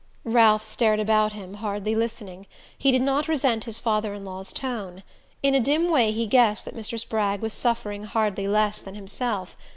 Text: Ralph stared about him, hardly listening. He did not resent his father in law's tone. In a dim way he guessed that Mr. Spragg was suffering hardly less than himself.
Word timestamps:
Ralph 0.25 0.63
stared 0.63 0.99
about 0.99 1.33
him, 1.33 1.53
hardly 1.53 1.93
listening. 1.93 2.47
He 2.75 2.89
did 2.91 3.03
not 3.03 3.27
resent 3.27 3.65
his 3.65 3.77
father 3.77 4.15
in 4.15 4.25
law's 4.25 4.51
tone. 4.51 5.03
In 5.43 5.53
a 5.53 5.59
dim 5.59 5.91
way 5.91 6.11
he 6.11 6.25
guessed 6.25 6.65
that 6.65 6.75
Mr. 6.75 6.99
Spragg 6.99 7.39
was 7.41 7.53
suffering 7.53 8.05
hardly 8.05 8.47
less 8.47 8.81
than 8.81 8.95
himself. 8.95 9.55